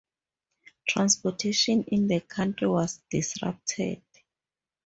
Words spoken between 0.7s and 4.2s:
Transportation in the country was disrupted.